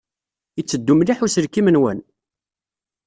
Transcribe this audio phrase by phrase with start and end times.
[0.57, 1.99] Yetteddu mliḥ uselkim-nwen?